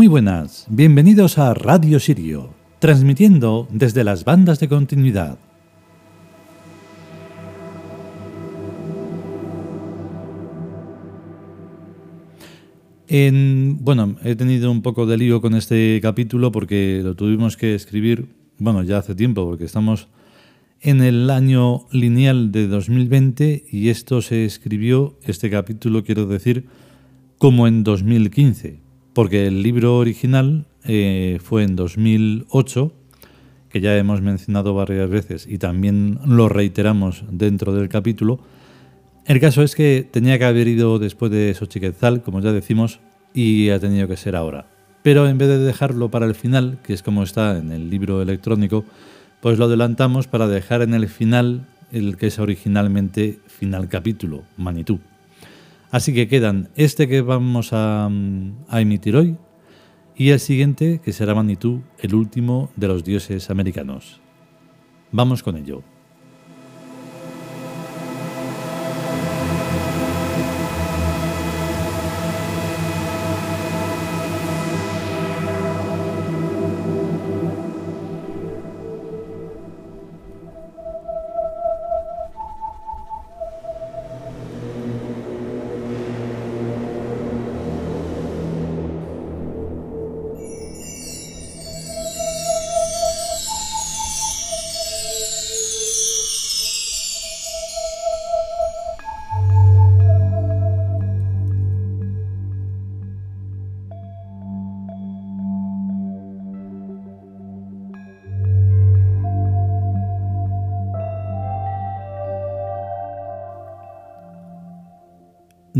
[0.00, 5.38] Muy buenas, bienvenidos a Radio Sirio, transmitiendo desde las bandas de continuidad.
[13.08, 17.74] En, bueno, he tenido un poco de lío con este capítulo porque lo tuvimos que
[17.74, 20.08] escribir, bueno, ya hace tiempo, porque estamos
[20.80, 26.64] en el año lineal de 2020 y esto se escribió, este capítulo quiero decir,
[27.36, 28.88] como en 2015,
[29.20, 32.90] porque el libro original eh, fue en 2008,
[33.68, 38.40] que ya hemos mencionado varias veces y también lo reiteramos dentro del capítulo,
[39.26, 43.00] el caso es que tenía que haber ido después de Xochiquetzal, como ya decimos,
[43.34, 44.64] y ha tenido que ser ahora.
[45.02, 48.22] Pero en vez de dejarlo para el final, que es como está en el libro
[48.22, 48.86] electrónico,
[49.42, 54.98] pues lo adelantamos para dejar en el final el que es originalmente final capítulo, Manitú.
[55.90, 58.08] Así que quedan este que vamos a,
[58.72, 59.36] emitir hoy
[60.14, 64.20] y el siguiente que será Manitú, el último de los dioses americanos.
[65.10, 65.82] Vamos con ello.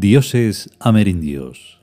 [0.00, 1.80] Dioses amerindios.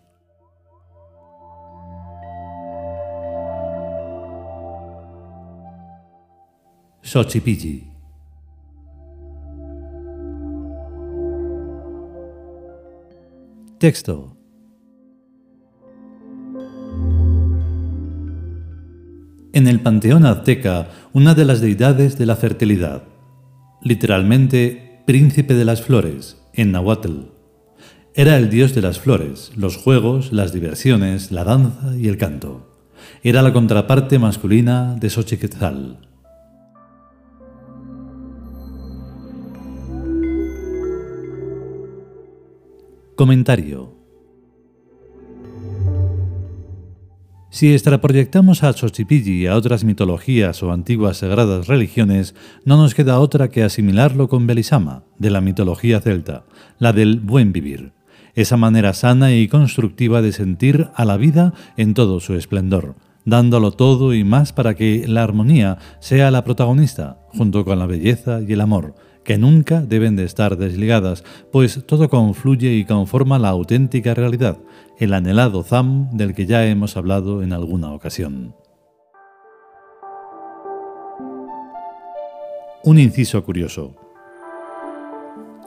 [7.04, 7.88] Xochipilli.
[13.80, 14.36] Texto.
[19.54, 23.04] En el panteón azteca, una de las deidades de la fertilidad,
[23.82, 27.41] literalmente príncipe de las flores, en Nahuatl
[28.14, 32.68] era el dios de las flores, los juegos, las diversiones, la danza y el canto.
[33.24, 35.98] Era la contraparte masculina de Xochiquetzal.
[43.16, 43.96] Comentario.
[47.50, 52.36] Si extraproyectamos a Xochipilli y a otras mitologías o antiguas sagradas religiones,
[52.66, 56.44] no nos queda otra que asimilarlo con Belisama, de la mitología celta,
[56.78, 57.94] la del buen vivir
[58.36, 63.72] esa manera sana y constructiva de sentir a la vida en todo su esplendor, dándolo
[63.72, 68.54] todo y más para que la armonía sea la protagonista, junto con la belleza y
[68.54, 74.14] el amor, que nunca deben de estar desligadas, pues todo confluye y conforma la auténtica
[74.14, 74.58] realidad,
[74.98, 78.56] el anhelado Zam del que ya hemos hablado en alguna ocasión.
[82.84, 83.96] Un inciso curioso.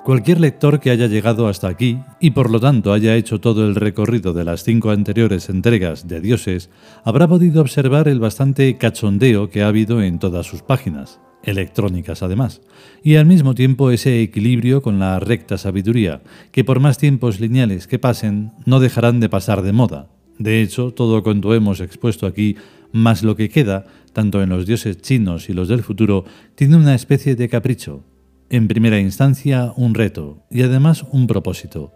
[0.05, 3.75] Cualquier lector que haya llegado hasta aquí y por lo tanto haya hecho todo el
[3.75, 6.69] recorrido de las cinco anteriores entregas de Dioses,
[7.05, 12.61] habrá podido observar el bastante cachondeo que ha habido en todas sus páginas, electrónicas además,
[13.03, 16.21] y al mismo tiempo ese equilibrio con la recta sabiduría,
[16.53, 20.11] que por más tiempos lineales que pasen, no dejarán de pasar de moda.
[20.39, 22.57] De hecho, todo cuanto hemos expuesto aquí,
[22.93, 26.27] más lo que queda, tanto en los dioses chinos y los del futuro,
[26.57, 28.05] tiene una especie de capricho,
[28.51, 31.93] en primera instancia un reto y además un propósito.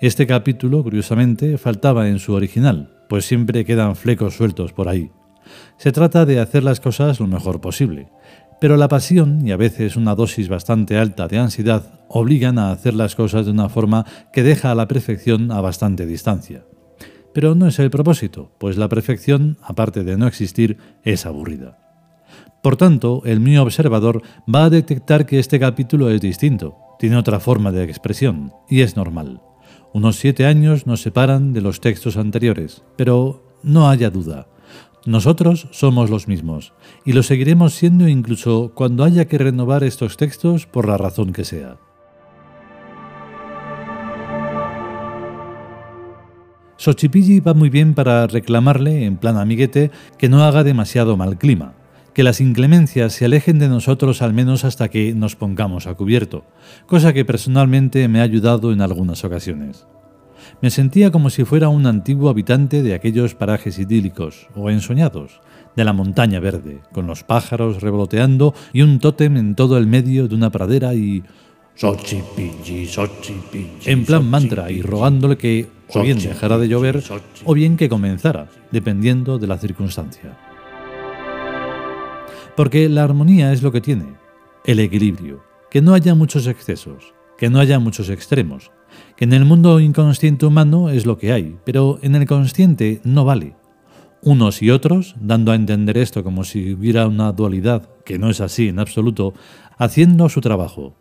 [0.00, 5.10] Este capítulo, curiosamente, faltaba en su original, pues siempre quedan flecos sueltos por ahí.
[5.78, 8.08] Se trata de hacer las cosas lo mejor posible,
[8.60, 12.94] pero la pasión y a veces una dosis bastante alta de ansiedad obligan a hacer
[12.94, 16.64] las cosas de una forma que deja a la perfección a bastante distancia.
[17.32, 21.89] Pero no es el propósito, pues la perfección, aparte de no existir, es aburrida.
[22.62, 24.22] Por tanto, el mío observador
[24.52, 28.96] va a detectar que este capítulo es distinto, tiene otra forma de expresión, y es
[28.96, 29.40] normal.
[29.94, 34.46] Unos siete años nos separan de los textos anteriores, pero no haya duda.
[35.06, 36.74] Nosotros somos los mismos,
[37.06, 41.44] y lo seguiremos siendo incluso cuando haya que renovar estos textos por la razón que
[41.44, 41.78] sea.
[46.76, 51.74] Xochipilli va muy bien para reclamarle, en plan amiguete, que no haga demasiado mal clima,
[52.14, 56.44] que las inclemencias se alejen de nosotros al menos hasta que nos pongamos a cubierto,
[56.86, 59.86] cosa que personalmente me ha ayudado en algunas ocasiones.
[60.62, 65.40] Me sentía como si fuera un antiguo habitante de aquellos parajes idílicos o ensoñados,
[65.76, 70.28] de la montaña verde, con los pájaros revoloteando y un tótem en todo el medio
[70.28, 71.22] de una pradera y...
[73.86, 77.02] En plan mantra y rogándole que o bien dejara de llover
[77.44, 80.49] o bien que comenzara, dependiendo de la circunstancia.
[82.60, 84.18] Porque la armonía es lo que tiene,
[84.66, 88.70] el equilibrio, que no haya muchos excesos, que no haya muchos extremos,
[89.16, 93.24] que en el mundo inconsciente humano es lo que hay, pero en el consciente no
[93.24, 93.56] vale.
[94.20, 98.42] Unos y otros, dando a entender esto como si hubiera una dualidad, que no es
[98.42, 99.32] así en absoluto,
[99.78, 100.94] haciendo su trabajo.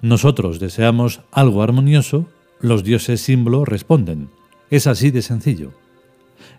[0.00, 2.26] Nosotros deseamos algo armonioso,
[2.58, 4.30] los dioses símbolo responden.
[4.70, 5.74] Es así de sencillo.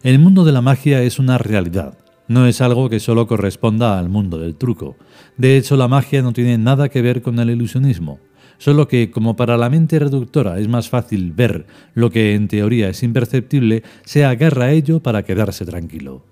[0.03, 1.97] El mundo de la magia es una realidad,
[2.31, 4.95] no es algo que solo corresponda al mundo del truco.
[5.37, 8.19] De hecho, la magia no tiene nada que ver con el ilusionismo,
[8.57, 12.89] solo que como para la mente reductora es más fácil ver lo que en teoría
[12.89, 16.23] es imperceptible, se agarra a ello para quedarse tranquilo.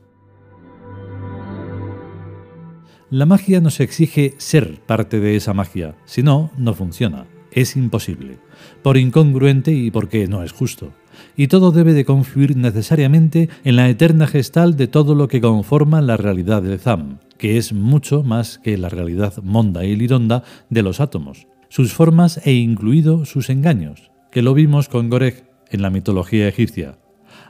[3.09, 8.39] La magia nos exige ser parte de esa magia, si no, no funciona, es imposible,
[8.81, 10.93] por incongruente y porque no es justo
[11.35, 16.01] y todo debe de confluir necesariamente en la eterna gestal de todo lo que conforma
[16.01, 20.83] la realidad de Zam, que es mucho más que la realidad monda y lironda de
[20.83, 25.89] los átomos, sus formas e incluido sus engaños, que lo vimos con Goreg en la
[25.89, 26.97] mitología egipcia.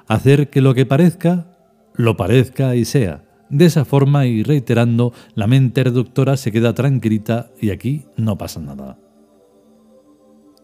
[0.08, 1.58] Hacer que lo que parezca,
[1.96, 3.24] lo parezca y sea.
[3.50, 8.60] De esa forma y reiterando, la mente reductora se queda tranquilita y aquí no pasa
[8.60, 8.98] nada.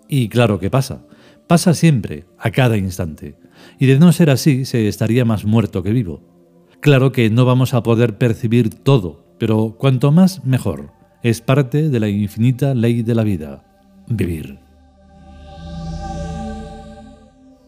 [0.08, 1.06] Y claro que pasa,
[1.48, 3.36] Pasa siempre, a cada instante,
[3.80, 6.24] y de no ser así se estaría más muerto que vivo.
[6.80, 10.92] Claro que no vamos a poder percibir todo, pero cuanto más mejor.
[11.22, 13.64] Es parte de la infinita ley de la vida,
[14.08, 14.60] vivir.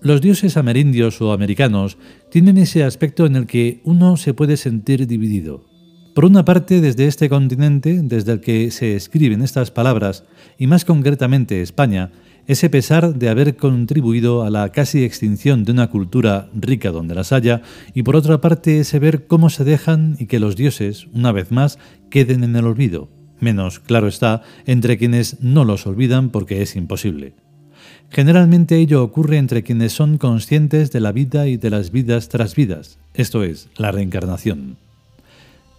[0.01, 1.97] Los dioses amerindios o americanos
[2.31, 5.65] tienen ese aspecto en el que uno se puede sentir dividido.
[6.17, 10.23] Por una parte, desde este continente, desde el que se escriben estas palabras,
[10.57, 12.09] y más concretamente España,
[12.47, 17.33] ese pesar de haber contribuido a la casi extinción de una cultura rica donde las
[17.33, 17.61] haya,
[17.93, 21.51] y por otra parte ese ver cómo se dejan y que los dioses, una vez
[21.51, 21.77] más,
[22.09, 23.09] queden en el olvido,
[23.39, 27.35] menos, claro está, entre quienes no los olvidan porque es imposible.
[28.09, 32.55] Generalmente ello ocurre entre quienes son conscientes de la vida y de las vidas tras
[32.55, 34.86] vidas, esto es, la reencarnación.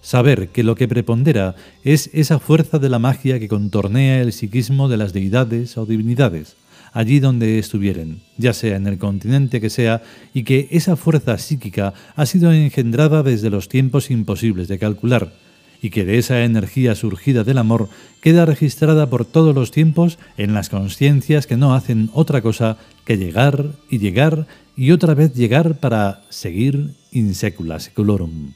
[0.08, 4.88] Saber que lo que prepondera es esa fuerza de la magia que contornea el psiquismo
[4.88, 6.56] de las deidades o divinidades,
[6.94, 10.00] allí donde estuvieren, ya sea en el continente que sea,
[10.32, 15.34] y que esa fuerza psíquica ha sido engendrada desde los tiempos imposibles de calcular,
[15.82, 17.90] y que de esa energía surgida del amor
[18.22, 23.18] queda registrada por todos los tiempos en las conciencias que no hacen otra cosa que
[23.18, 28.54] llegar y llegar y otra vez llegar para seguir in secula seculorum.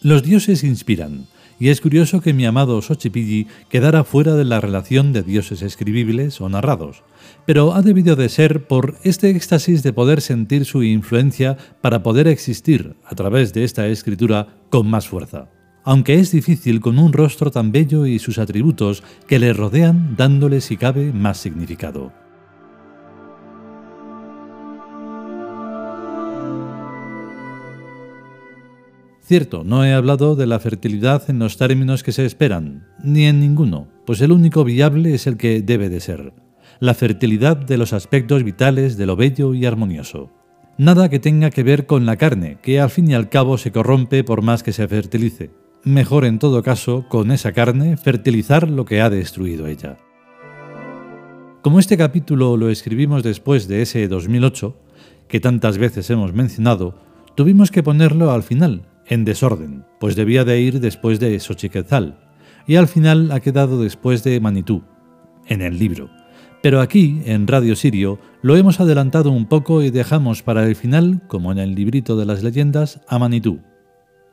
[0.00, 1.26] Los dioses inspiran,
[1.58, 6.40] y es curioso que mi amado Xochipilli quedara fuera de la relación de dioses escribibles
[6.40, 7.02] o narrados,
[7.46, 12.28] pero ha debido de ser por este éxtasis de poder sentir su influencia para poder
[12.28, 15.50] existir a través de esta escritura con más fuerza.
[15.82, 20.60] Aunque es difícil con un rostro tan bello y sus atributos que le rodean dándole
[20.60, 22.12] si cabe más significado.
[29.28, 33.40] Cierto, no he hablado de la fertilidad en los términos que se esperan, ni en
[33.40, 36.32] ninguno, pues el único viable es el que debe de ser,
[36.80, 40.30] la fertilidad de los aspectos vitales de lo bello y armonioso.
[40.78, 43.70] Nada que tenga que ver con la carne, que al fin y al cabo se
[43.70, 45.50] corrompe por más que se fertilice.
[45.84, 49.98] Mejor en todo caso, con esa carne, fertilizar lo que ha destruido ella.
[51.60, 54.74] Como este capítulo lo escribimos después de ese 2008,
[55.28, 56.94] que tantas veces hemos mencionado,
[57.34, 62.18] tuvimos que ponerlo al final, en desorden, pues debía de ir después de Xochiquetzal,
[62.66, 64.84] y al final ha quedado después de Manitú,
[65.46, 66.10] en el libro.
[66.62, 71.22] Pero aquí, en Radio Sirio, lo hemos adelantado un poco y dejamos para el final,
[71.28, 73.60] como en el librito de las leyendas, a Manitú.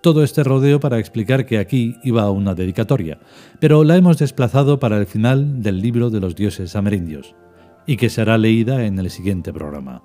[0.01, 3.19] Todo este rodeo para explicar que aquí iba una dedicatoria,
[3.59, 7.35] pero la hemos desplazado para el final del libro de los dioses amerindios,
[7.87, 10.03] y que será leída en el siguiente programa.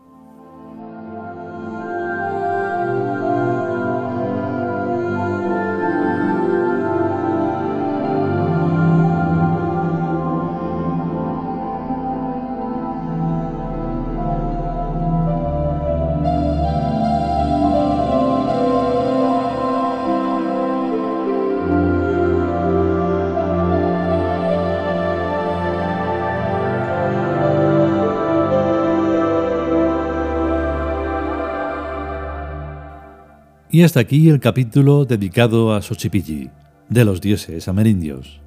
[33.72, 36.50] Y hasta aquí el capítulo dedicado a Xochipilli,
[36.88, 38.40] de los dioses amerindios.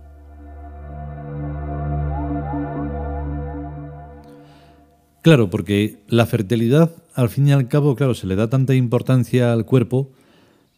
[5.22, 9.54] Claro, porque la fertilidad, al fin y al cabo, claro, se le da tanta importancia
[9.54, 10.12] al cuerpo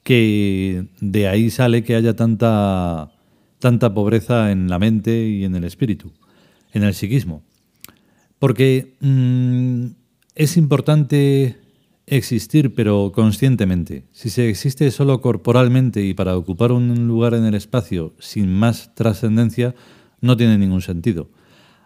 [0.03, 3.11] que de ahí sale que haya tanta,
[3.57, 6.13] tanta pobreza en la mente y en el espíritu,
[6.71, 7.41] en el psiquismo.
[8.37, 9.87] Porque mm,
[10.35, 11.64] es importante
[12.07, 14.05] existir, pero conscientemente.
[14.11, 18.93] Si se existe solo corporalmente y para ocupar un lugar en el espacio sin más
[18.95, 19.75] trascendencia,
[20.21, 21.29] no tiene ningún sentido.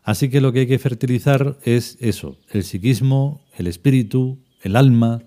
[0.04, 5.24] Así que lo que hay que fertilizar es eso, el psiquismo, el espíritu, el alma,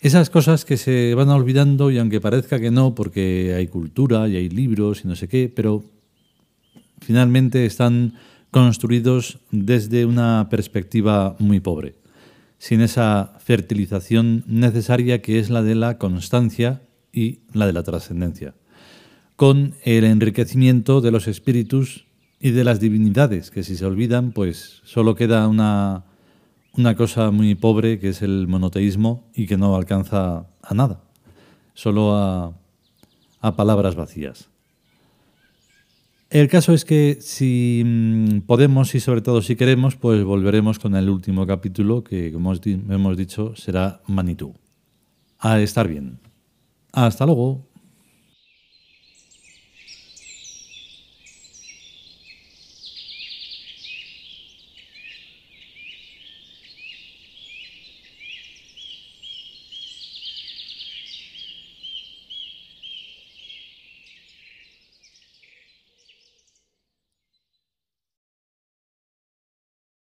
[0.00, 4.36] esas cosas que se van olvidando y aunque parezca que no, porque hay cultura y
[4.36, 5.84] hay libros y no sé qué, pero
[7.00, 8.14] finalmente están
[8.50, 11.96] construidos desde una perspectiva muy pobre,
[12.58, 18.54] sin esa fertilización necesaria que es la de la constancia y la de la trascendencia,
[19.36, 22.06] con el enriquecimiento de los espíritus
[22.40, 26.04] y de las divinidades, que si se olvidan, pues solo queda una,
[26.72, 31.00] una cosa muy pobre que es el monoteísmo y que no alcanza a nada,
[31.74, 32.52] solo a,
[33.40, 34.50] a palabras vacías.
[36.30, 40.94] El caso es que si mm, podemos y sobre todo si queremos, pues volveremos con
[40.94, 44.54] el último capítulo que, como hemos dicho, será Manitú.
[45.38, 46.18] A estar bien.
[46.92, 47.67] Hasta luego.